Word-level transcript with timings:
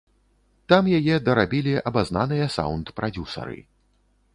Там 0.73 0.89
яе 0.99 1.15
дарабілі 1.29 1.73
абазнаныя 1.91 2.51
саўнд-прадзюсары. 2.59 3.59